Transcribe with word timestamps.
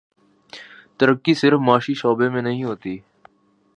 ترقی 0.99 1.33
صرف 1.33 1.59
معاشی 1.59 1.93
شعبے 1.93 2.29
میں 2.29 2.41
نہیں 2.41 2.63
ہوتی۔ 2.63 2.97